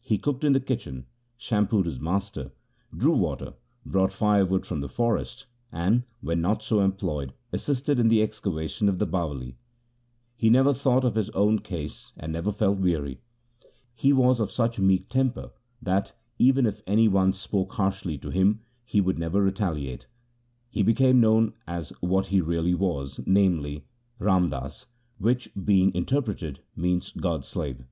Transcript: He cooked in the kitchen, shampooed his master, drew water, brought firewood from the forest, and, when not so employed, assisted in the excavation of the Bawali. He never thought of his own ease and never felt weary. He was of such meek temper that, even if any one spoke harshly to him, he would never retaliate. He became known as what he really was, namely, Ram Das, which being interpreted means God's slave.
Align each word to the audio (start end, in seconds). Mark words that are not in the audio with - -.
He 0.00 0.16
cooked 0.16 0.42
in 0.42 0.54
the 0.54 0.60
kitchen, 0.60 1.04
shampooed 1.36 1.84
his 1.84 2.00
master, 2.00 2.50
drew 2.96 3.12
water, 3.14 3.52
brought 3.84 4.10
firewood 4.10 4.64
from 4.64 4.80
the 4.80 4.88
forest, 4.88 5.48
and, 5.70 6.04
when 6.22 6.40
not 6.40 6.62
so 6.62 6.80
employed, 6.80 7.34
assisted 7.52 8.00
in 8.00 8.08
the 8.08 8.22
excavation 8.22 8.88
of 8.88 8.98
the 8.98 9.06
Bawali. 9.06 9.56
He 10.34 10.48
never 10.48 10.72
thought 10.72 11.04
of 11.04 11.14
his 11.14 11.28
own 11.32 11.60
ease 11.70 12.14
and 12.16 12.32
never 12.32 12.52
felt 12.52 12.78
weary. 12.78 13.20
He 13.94 14.14
was 14.14 14.40
of 14.40 14.50
such 14.50 14.78
meek 14.78 15.10
temper 15.10 15.50
that, 15.82 16.12
even 16.38 16.64
if 16.64 16.80
any 16.86 17.06
one 17.06 17.34
spoke 17.34 17.74
harshly 17.74 18.16
to 18.16 18.30
him, 18.30 18.60
he 18.82 19.02
would 19.02 19.18
never 19.18 19.42
retaliate. 19.42 20.06
He 20.70 20.82
became 20.82 21.20
known 21.20 21.52
as 21.66 21.90
what 22.00 22.28
he 22.28 22.40
really 22.40 22.72
was, 22.74 23.20
namely, 23.26 23.84
Ram 24.18 24.48
Das, 24.48 24.86
which 25.18 25.50
being 25.54 25.94
interpreted 25.94 26.60
means 26.74 27.10
God's 27.12 27.46
slave. 27.46 27.84